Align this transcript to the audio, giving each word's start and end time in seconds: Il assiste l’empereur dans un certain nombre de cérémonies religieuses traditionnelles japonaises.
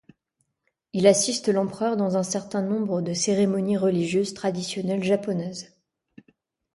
Il 0.93 1.05
assiste 1.05 1.47
l’empereur 1.49 1.95
dans 1.95 2.17
un 2.17 2.23
certain 2.23 2.63
nombre 2.63 3.03
de 3.03 3.13
cérémonies 3.13 3.77
religieuses 3.77 4.33
traditionnelles 4.33 5.03
japonaises. 5.03 5.77